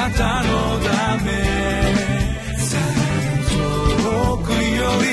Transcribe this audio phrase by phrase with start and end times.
[0.00, 1.30] なたのため
[3.50, 4.56] 遠くよ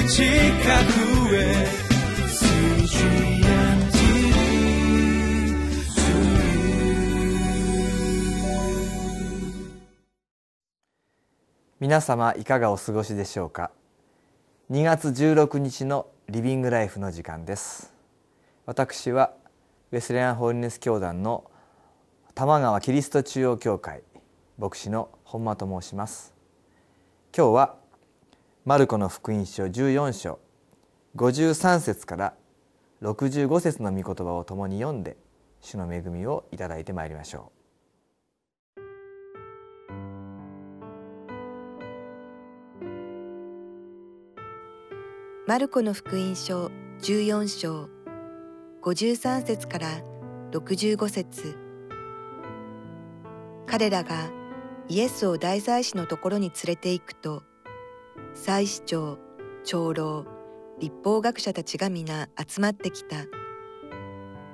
[0.02, 1.68] り近くへ
[11.82, 13.72] 皆様いかがお過ごしでしょうか
[14.72, 17.94] ？2月16日のリビングライフの時間です。
[18.66, 19.34] 私は
[19.92, 21.44] ウェスレアンホーリネス教団の
[22.36, 24.02] 玉川キリスト中央教会
[24.58, 26.34] 牧師の本間と申します。
[27.36, 27.76] 今日は
[28.66, 30.40] マルコの福音書14章
[31.16, 32.34] 53節から
[33.04, 35.16] 65節の御言葉を共に読んで
[35.62, 37.58] 主の恵みをいただいてまいりましょう。
[45.48, 46.72] マルコの福音書
[47.02, 47.90] 14章
[48.82, 49.88] 53節から
[50.52, 51.58] 65節。
[53.68, 54.37] 彼らが
[54.90, 57.44] イエスを大祭司のところに連れて行くと
[58.34, 59.18] 祭司長
[59.64, 60.26] 長老
[60.80, 63.26] 立法学者たちが皆集まってきた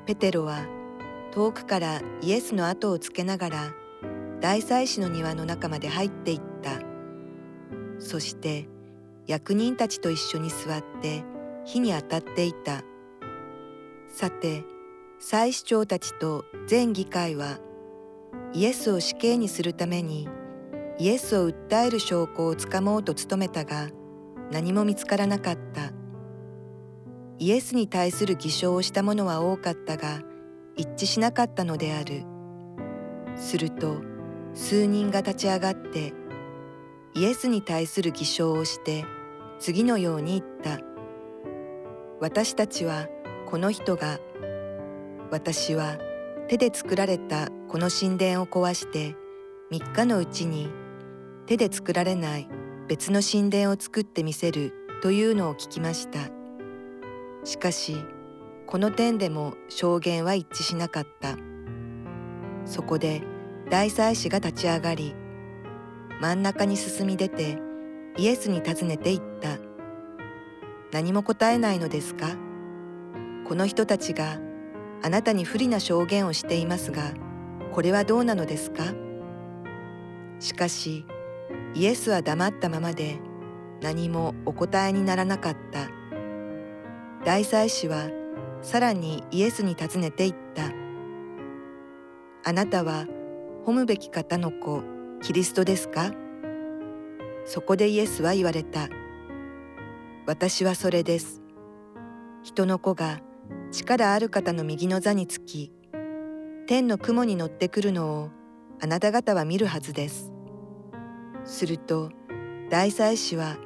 [0.05, 0.65] ペテロは
[1.31, 3.73] 遠くからイエスの後をつけながら
[4.39, 6.79] 大祭司の庭の中まで入っていった
[7.99, 8.67] そして
[9.27, 11.23] 役人たちと一緒に座って
[11.65, 12.83] 火に当たっていた。
[14.09, 14.63] さて、
[15.19, 17.59] 祭司長たちと全議会は
[18.53, 20.27] イエスを死刑にするために
[20.99, 23.89] イエスを訴える証拠をつかもうと努めたが
[24.51, 25.91] 何も見つからなかった。
[27.39, 30.21] イエスに対する偽証をした者は多かったが
[30.75, 32.23] 一致しなかったのである。
[33.35, 33.97] すると
[34.53, 36.13] 数人が立ち上がって
[37.15, 39.05] イエスに対する偽証をして
[39.59, 40.79] 次のように言った
[42.19, 43.07] 私たちは
[43.47, 44.19] この人が
[45.31, 45.97] 私は
[46.47, 49.15] 手で作られたこの神殿を壊して
[49.71, 50.69] 3日のうちに
[51.45, 52.47] 手で作られない
[52.87, 56.19] 別の神殿を作ってみせるというのを聞きました。
[57.43, 57.97] しかし
[58.67, 61.37] この点でも証言は一致しなかった。
[62.65, 63.21] そこで
[63.69, 65.15] 大祭司が立ち上がり
[66.21, 67.57] 真ん中に進み出て
[68.17, 69.57] イエスに尋ねて言った。
[70.91, 72.27] 何も答えないのですか？
[73.45, 74.39] この人たちが
[75.03, 77.13] あなたに不利な証言をしていますが
[77.71, 78.83] これはどうなのですか？
[80.39, 81.05] しかし
[81.75, 83.19] イエスは黙ったままで
[83.81, 85.89] 何もお答えにならなかった
[87.25, 88.09] 大祭司は
[88.61, 90.71] さらにイエスに尋ねて言った
[92.45, 93.05] あなたは
[93.65, 94.83] 褒むべき方の子
[95.21, 96.11] キリストですか？
[97.45, 98.87] そこでイエスは言われた。
[100.25, 101.41] 私はそれです。
[102.41, 103.19] 人の子が
[103.71, 105.71] 力ある方の右の座につき、
[106.67, 108.29] 天の雲に乗ってくるのを
[108.81, 110.31] あなた方は見るはずです。
[111.45, 112.11] すると
[112.69, 113.57] 大祭司は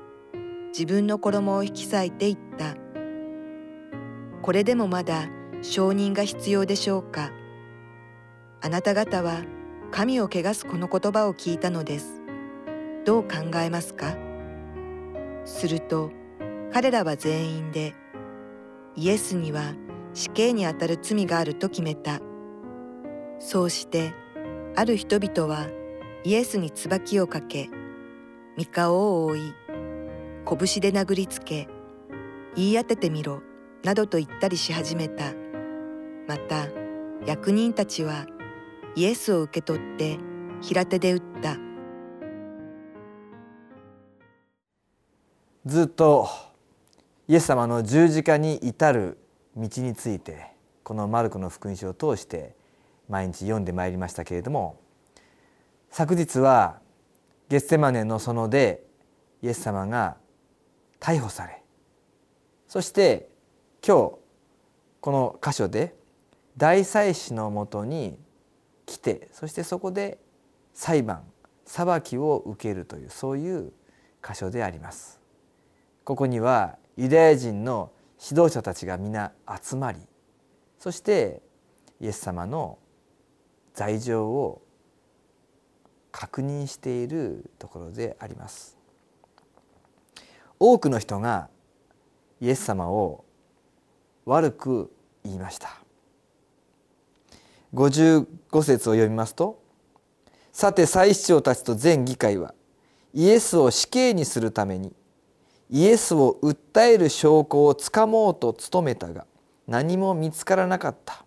[0.70, 2.76] 自分の衣を引き裂いていった。
[4.42, 5.28] これでもまだ
[5.62, 7.32] 承認が必要でしょうか。
[8.62, 9.44] あなた方は
[9.92, 12.22] 神を汚すこの言葉を聞いたのです。
[13.06, 14.16] どう考えますか？
[15.46, 16.12] すると
[16.74, 17.94] 彼らは全員で
[18.98, 19.76] イエスには
[20.14, 22.20] 死刑にあたる罪があると決めた。
[23.40, 24.14] そうして
[24.76, 25.68] ある人々は
[26.24, 27.70] イエスに椿をかけ、
[28.58, 29.54] 三顔を覆い、
[30.46, 31.70] 拳で殴りつけ、
[32.56, 33.42] 言い当ててみろ、
[33.84, 35.34] などと言ったりし始めた。
[36.28, 36.68] また、
[37.26, 38.26] 役人たちは
[38.96, 40.18] イエスを受け取って
[40.62, 41.58] 平手で打った
[45.66, 46.30] ずっと
[47.30, 49.18] イエス様の十字架に至る
[49.56, 50.52] 道について
[50.84, 52.56] このマルコの福音書を通して
[53.10, 54.80] 毎日読んでまいりましたけれども
[55.92, 56.80] 昨日は
[57.50, 58.86] ゲッセマネの園で
[59.42, 60.16] イエス様が
[61.02, 61.62] 逮捕され
[62.68, 63.28] そして
[63.86, 64.18] 今日
[65.02, 65.96] この箇所で
[66.56, 68.18] 大祭司のもとに
[68.86, 70.18] 来てそしてそこで
[70.74, 71.24] 裁判
[71.66, 73.74] 裁きを受けるというそういう
[74.26, 75.20] 箇所であります。
[76.06, 79.32] ここにはユダヤ人の指導者たちが皆
[79.64, 80.00] 集まり
[80.80, 81.42] そして
[82.02, 82.80] イエス様の
[83.74, 84.62] 罪状を
[86.12, 88.76] 確認しているところであります。
[90.60, 91.50] 多くの人が
[92.42, 93.24] イエス様を
[94.26, 94.92] 悪く
[95.24, 95.70] 言いました。
[97.74, 98.26] 55
[98.64, 99.62] 節を読みますと
[100.52, 102.56] 「さて祭司長たちと全議会は
[103.14, 104.96] イエスを死刑にするために
[105.70, 109.26] イエスを訴える証拠をつかもうと努めたが
[109.68, 111.26] 何も見つからなかった」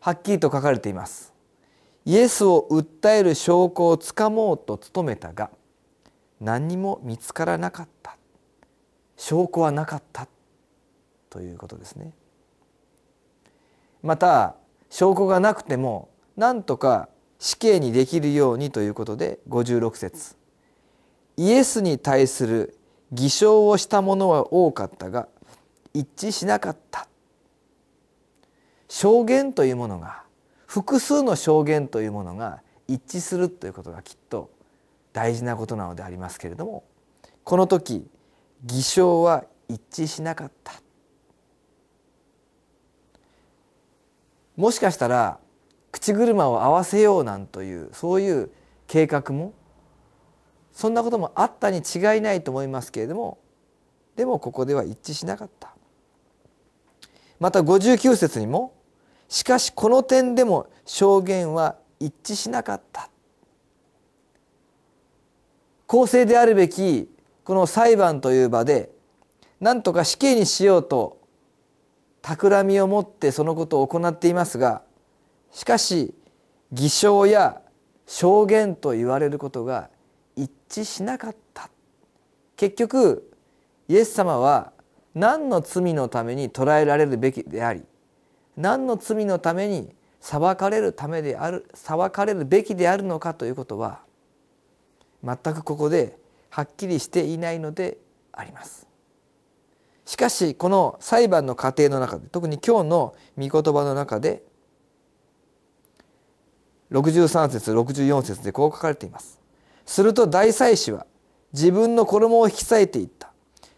[0.00, 1.32] はっきりと書かれています。
[2.06, 5.50] イエスを訴える証拠をつかもうと努めたが
[6.40, 8.16] 何も見つからなかった
[9.16, 10.26] 証拠はなかった
[11.28, 12.12] ということですね。
[14.02, 14.56] また
[14.88, 20.39] 証拠がなくても何とか死刑にできるようにということで56節
[21.40, 22.76] イエスに対する
[23.12, 25.26] 偽証をした者は多かったが
[25.94, 27.08] 一致しなかった。
[28.90, 30.22] 証言というものが
[30.66, 34.50] 複数の証言というものが一致するということがきっと
[35.14, 36.84] 大事なことなのでありますけれども
[37.42, 38.06] この時
[38.66, 40.74] 偽証は一致しなかった。
[44.56, 45.38] もしかしたら
[45.90, 48.50] 口車を合わせようなんというそういう
[48.86, 49.54] 計画も
[50.72, 53.38] そんなこともあったに違いないと思いますけれども
[54.16, 55.74] でもここでは一致しなかった。
[57.40, 58.74] また59節にも
[59.28, 63.08] 「しかしこの点でも証言は一致しなかった」
[65.86, 67.10] 公正であるべき
[67.42, 68.92] この裁判という場で
[69.58, 71.18] 何とか死刑にしようと
[72.22, 74.82] 企みを持ってそのことを行っていますが
[75.50, 76.14] しかし
[76.70, 77.62] 偽証や
[78.06, 79.90] 証言と言われることが
[80.70, 81.68] 致しなかった
[82.56, 83.30] 結局
[83.88, 84.72] イエス様は
[85.14, 87.82] 何の罪のために捕らえられるべきであり
[88.56, 94.00] 何の罪のために裁かれるためである裁かれるべきであるのかということは
[95.24, 96.18] 全くここで
[96.50, 97.98] はっきりしていないので
[98.32, 98.86] あります。
[100.04, 104.42] しかしこの裁判の過程の中で特に今日の御言葉の中で
[106.90, 109.39] 63節64節でこう書かれています。
[109.90, 111.04] すると大祭司は
[111.52, 113.32] 自分の衣を引き裂いていった。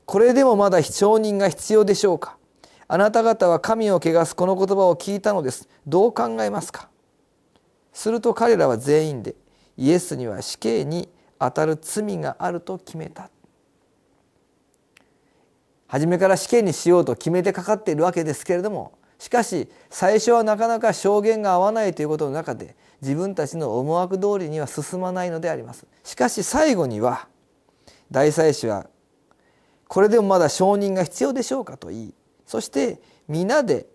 [0.04, 2.36] これでもまだ証人が必要でしょうか。
[2.86, 5.70] あなた方は神を汚すこの言葉を聞いたのです。
[5.86, 6.90] どう考えますか
[7.94, 9.36] すると彼らは全員で
[9.78, 13.30] イエスには死刑に当たる罪があると決めた。
[15.86, 25.86] 初めから死刑にしようと決めてかかっているわけですけれどもしかし最初はなかなか証言が合わないということの中で自分たちの思惑通りには進まないのであります。
[26.04, 27.28] しかし最後には
[28.10, 28.86] 大祭司は
[29.88, 32.14] これでもまだ証人が必要でしょうかと言い
[32.46, 33.86] そして皆で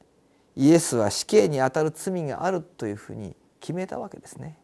[0.56, 4.58] イエスは死刑にあたる罪があるというふうに決めたわけですね。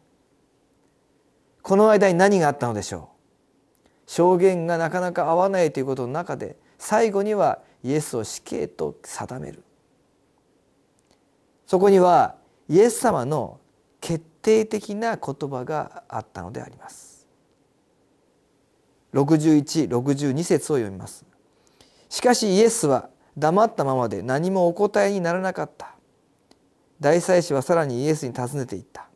[1.62, 3.08] この間に何があったのでしょ
[4.06, 4.10] う？
[4.10, 9.62] 証言がなかなか合わないということの中で最後にはイエスを死刑と定める。
[11.66, 12.34] そこには
[12.68, 13.58] イエス様の
[14.04, 17.26] 決定的な言葉があったのであります。
[19.14, 21.24] 6162節を読みます。
[22.10, 23.08] しかしイエスは
[23.38, 25.94] 黙ったままで何もお答えにならなかった。
[27.00, 29.08] 大祭司はさらにイエスに尋ねていった。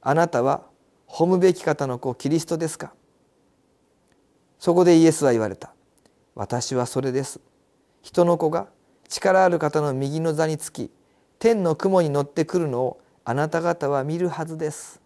[0.00, 0.64] あなたは
[1.06, 2.92] 褒むべき方の子キリストですか？
[4.58, 5.72] そこでイエスは言われた。
[6.34, 7.38] 私はそれです。
[8.02, 8.66] 人の子が
[9.08, 10.90] 力ある方の右の座につき
[11.38, 15.02] 天の雲に乗ってくるのをあなた方は見るはずです。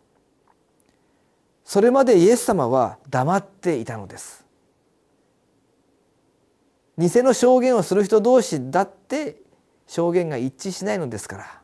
[1.65, 4.47] それまでイエス様は黙っていたのです。
[6.97, 9.43] 偽の証言をする人同士だって
[9.89, 11.61] 証言が一致しないのですから。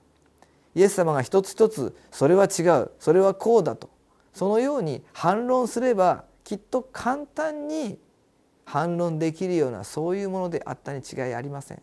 [0.74, 3.88] イエス様が一つ一つそれは違うそれはこうだと
[4.34, 8.00] そのように反論すればきっと簡単に
[8.64, 11.82] 反論できるようなそういうものであったに違いありません。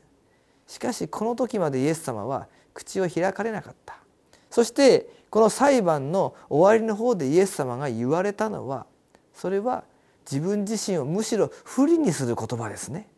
[0.67, 4.04] しかしこの時までイエス様は口を開かれなかった。
[4.55, 8.85] そしてこの裁判の終わりの方でイエス様が言われたのは
[9.33, 9.83] それは
[10.23, 13.09] 自分自身をむしろ不利にする言葉ですね。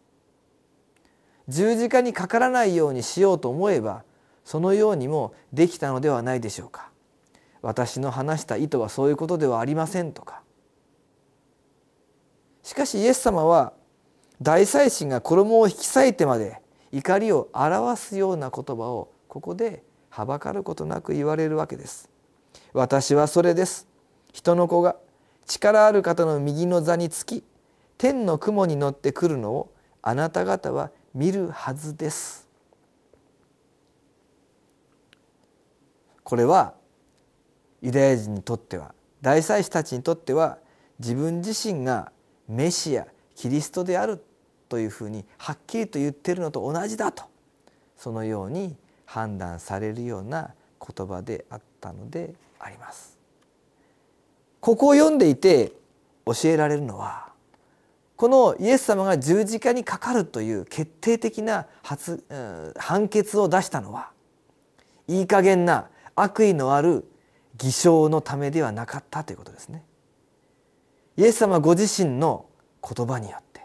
[1.47, 4.03] 十字架にかからないようにしようと思えば
[4.45, 6.89] そのようにもできたのではないでしょうか。
[7.61, 10.41] 私の話した意図はそういうことではありませんとか。
[12.63, 13.73] しかしイエス様は
[14.41, 16.59] 大祭司が衣を引き裂いてまで
[16.91, 19.83] 怒りを表すような言葉をここで
[20.17, 22.09] はばかることなく言われるわけです。
[22.73, 23.87] 私はそれです。
[24.33, 24.95] 人の子が
[25.45, 27.43] 力ある方の右の座につき
[27.99, 29.71] 天の雲に乗ってくるのを
[30.01, 32.47] あなた方は見るはずです。
[36.23, 36.73] これは
[37.83, 40.57] ユダヤ人にとっては大祭司たちにとっては
[40.97, 42.11] 自分自身が
[42.47, 43.05] メシア
[43.35, 44.19] キリストである
[44.67, 47.25] というふうにはっきりと言ってるのと同じだと。
[47.95, 48.75] そのように
[49.07, 53.17] 判断されるような言葉であったのであります。
[54.59, 55.71] ここを読んでいて
[56.25, 57.27] 教えられるのは
[58.17, 62.23] このイエス様が十字架にかかるという決定的な発、
[62.77, 64.11] 判決を出したのは
[65.07, 67.05] いい加減な悪意のある
[67.57, 69.83] 偽証のためではなかったということですね
[71.15, 72.45] イエス様ご自身の
[72.83, 73.61] 言葉によって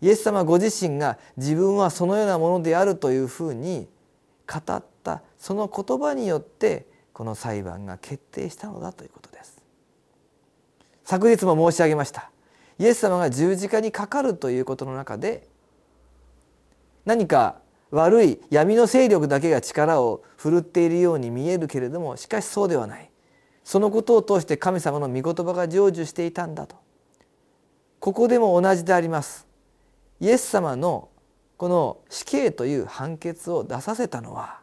[0.00, 3.88] イエス様ご自身が自分はそのようなものであるというふうに
[4.50, 5.22] 語った。
[5.38, 9.62] その言葉によってこの裁判が決定したのだということです。
[11.04, 12.30] 昨日も申し上げました。
[12.78, 15.48] イエス様が十字架にかかるということの中で
[17.04, 17.56] 何か
[17.90, 23.10] 悪い闇の勢力だけが力を振るっているように見えるけれどもしかしそうではない。
[23.64, 26.76] そのことを通して神様の御言葉が成就していたんだと。
[28.00, 29.46] ここでも同じであります。
[30.20, 31.08] イエス様の
[31.58, 34.60] この死刑という判決を出させたのは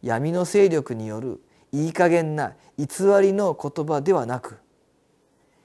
[0.00, 1.40] 闇の勢力による
[1.72, 2.86] いい加減な偽
[3.20, 4.58] りの言葉ではなく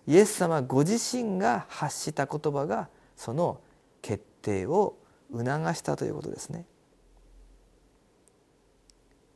[0.08, 3.62] イエス様ご自身が発した言葉がその
[4.02, 4.98] 決定を
[5.32, 6.66] 促したということですね。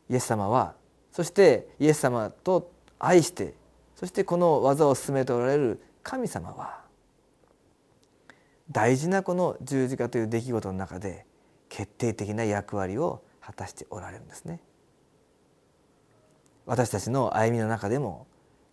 [0.10, 0.74] イエス様は
[1.12, 3.54] そしてイエス様と愛して
[3.96, 6.83] そしてこの技を進めておられる神様は
[8.74, 11.26] 大事なこの十字架という出来事の中で
[11.70, 14.60] 決定的な役割を果たしておられるんですね。
[16.66, 18.26] 私たちの歩みの中でも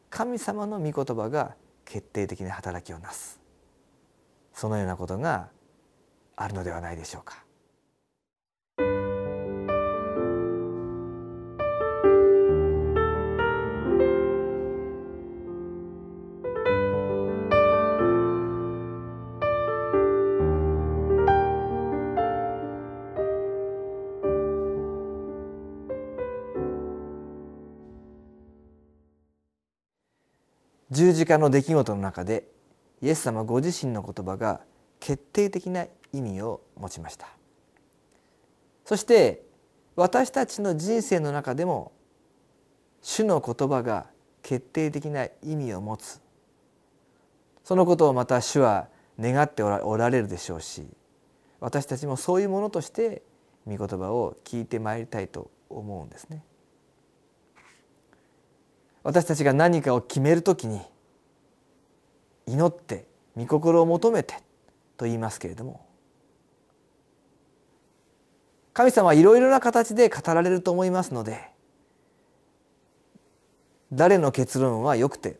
[0.09, 1.55] 神様の御言葉が
[1.85, 3.41] 決定的な働きをなす
[4.55, 5.49] そのようなことが
[6.37, 7.45] あるのではないでしょうか。
[31.01, 32.45] 十字架の出来事の中で
[33.01, 34.61] イエス様ご自身の言葉が
[34.99, 37.27] 決定的な意味を持ちました
[38.85, 39.43] そして
[39.97, 41.93] 私たちの人生の中でも
[43.01, 44.09] 主の言葉が
[44.43, 46.21] 決定的な意味を持つ
[47.65, 48.89] そのことをまた主は
[49.19, 50.87] 願っておられるでしょうし
[51.61, 53.23] 私たちもそういうものとして
[53.67, 56.43] 御言葉を聞いてまいりたいと思うんですね。
[59.03, 60.81] 私たちが何かを決めるときに
[62.47, 64.35] 祈って御心を求めて
[64.97, 65.87] と言いますけれども
[68.73, 71.51] 神様はいろいろな形で語られると思いますので
[73.93, 75.39] 誰の結論はよくて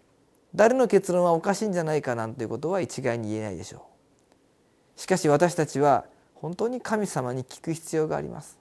[0.55, 3.87] 誰の結論はおかしいんじゃないかなんていうことは一概に言えないでしょ
[4.97, 5.01] う。
[5.01, 8.60] しかし私たちは本当に神様に聞く必要があります。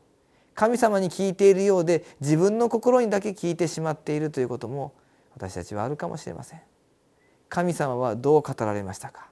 [0.56, 4.94] 神様に聞いているようで自分の心にだけ聞いてしまっているということも
[5.34, 6.62] 私たちはあるかもしれません。
[7.48, 9.30] 神様はどう語られましたか？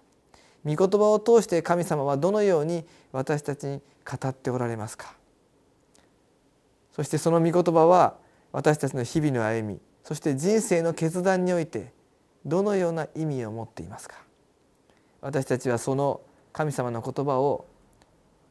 [0.66, 5.14] 御言葉を通して神様はどのように私たちに語っておられますか？
[6.94, 8.16] そしてその御言葉は
[8.52, 11.92] 私たちの日々の歩みそして人生の決断において
[12.46, 14.16] どのような意味を持っていますか？
[15.22, 16.22] 私たちはその
[16.54, 17.66] 神様の言葉を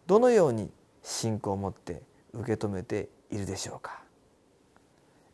[0.06, 0.70] どのように
[1.02, 2.02] 信仰を持って
[2.38, 4.02] 受け止めているでしょうか。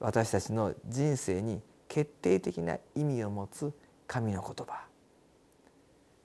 [0.00, 3.73] 私たちの人生に決定的な意味を持つ
[4.06, 4.85] 神の言葉。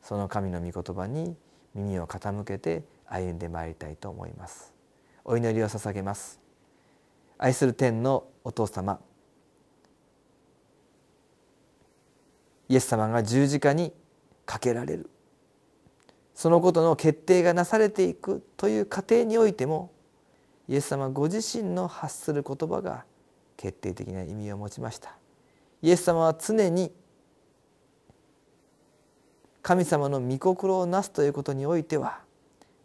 [0.01, 1.35] その神の御言葉に
[1.75, 4.73] 耳を傾けて歩んでまいりたいと思います。
[5.23, 6.39] お祈りを捧げます。
[7.37, 8.99] 愛する天のお父様。
[12.69, 13.93] イエス様が十字架に
[14.45, 15.09] かけられる。
[16.33, 19.91] そのことの決定がなされていくという過程においても
[20.67, 23.05] イエス様ご自身の発する言葉が
[23.55, 25.15] 決定的な意味を持ちました。
[25.81, 26.91] イエス様は常に
[29.61, 32.19] 神様の御心をなすということにおいては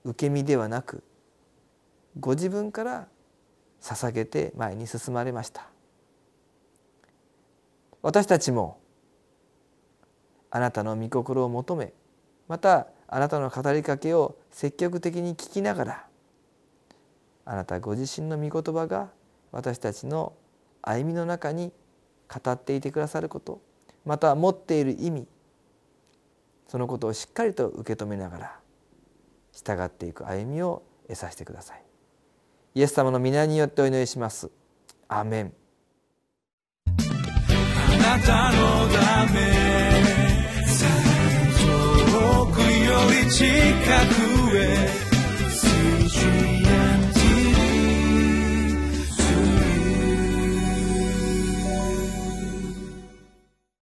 [0.04, 1.02] 受け身ではなく
[2.18, 3.08] ご自分から
[3.80, 5.68] 捧げて前に進まれました。
[8.02, 8.78] 私たちも
[10.50, 11.92] あなたの御心を求め
[12.48, 16.06] またあなたの語りかけを積極的に聞きながら
[17.44, 19.10] あなたご自身の御言葉が
[19.50, 20.32] 私たちの
[20.80, 21.72] 歩みの中に
[22.28, 23.60] 語っていてくださること
[24.04, 25.26] また持っている意味
[26.68, 28.56] そのことをしっかりと受け止めながら
[29.52, 31.82] 従っていく歩みを得させてください。
[32.74, 34.50] イエス様の皆によってお祈りします。
[35.08, 35.52] アーメン。
[36.86, 36.92] あ
[38.16, 39.52] なたのため
[41.60, 43.44] 遠くより近
[44.50, 45.02] くへ